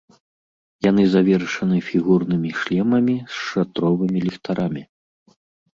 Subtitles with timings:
[0.89, 4.83] Яны завершаны фігурнымі шлемамі з шатровымі ліхтарамі.